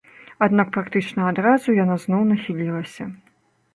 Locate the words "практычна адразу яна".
0.77-1.99